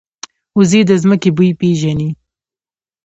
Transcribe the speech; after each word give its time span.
وزې 0.57 0.81
د 0.89 0.91
ځمکې 1.01 1.29
بوی 1.35 1.49
پېژني 1.59 2.09